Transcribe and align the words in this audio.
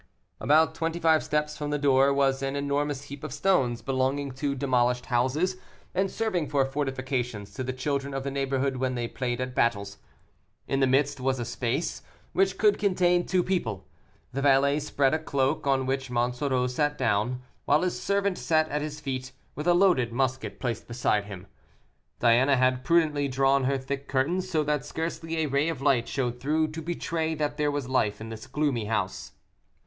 About 0.39 0.73
twenty 0.73 0.99
five 0.99 1.21
steps 1.23 1.55
from 1.55 1.69
the 1.69 1.77
door 1.77 2.11
was 2.11 2.41
an 2.41 2.55
enormous 2.55 3.03
heap 3.03 3.23
of 3.23 3.31
stones 3.31 3.83
belonging 3.83 4.31
to 4.31 4.55
demolished 4.55 5.05
houses, 5.05 5.57
and 5.93 6.09
serving 6.09 6.47
for 6.49 6.65
fortifications 6.65 7.53
to 7.53 7.63
the 7.63 7.71
children 7.71 8.11
of 8.11 8.23
the 8.23 8.31
neighborhood 8.31 8.77
when 8.77 8.95
they 8.95 9.07
played 9.07 9.39
at 9.39 9.53
battles. 9.53 9.99
In 10.67 10.79
the 10.79 10.87
midst 10.87 11.19
was 11.19 11.37
a 11.37 11.45
space, 11.45 12.01
which 12.33 12.57
could 12.57 12.79
contain 12.79 13.27
two 13.27 13.43
people. 13.43 13.87
The 14.33 14.41
valet 14.41 14.79
spread 14.79 15.13
a 15.13 15.19
cloak, 15.19 15.67
on 15.67 15.85
which 15.85 16.09
Monsoreau 16.09 16.65
sat 16.65 16.97
down, 16.97 17.43
while 17.65 17.83
his 17.83 18.01
servant 18.01 18.39
sat 18.39 18.67
at 18.69 18.81
his 18.81 18.99
feet, 18.99 19.33
with 19.53 19.67
a 19.67 19.75
loaded 19.75 20.11
musket 20.11 20.59
placed 20.59 20.87
beside 20.87 21.25
him. 21.25 21.45
Diana 22.19 22.57
had 22.57 22.83
prudently 22.83 23.27
drawn 23.27 23.65
her 23.65 23.77
thick 23.77 24.07
curtains, 24.07 24.49
so 24.49 24.63
that 24.63 24.83
scarcely 24.83 25.37
a 25.37 25.45
ray 25.45 25.69
of 25.69 25.79
light 25.79 26.07
showed 26.07 26.39
through, 26.39 26.69
to 26.69 26.81
betray 26.81 27.35
that 27.35 27.57
there 27.57 27.69
was 27.69 27.87
life 27.87 28.19
in 28.19 28.29
this 28.29 28.47
gloomy 28.47 28.85
house. 28.85 29.33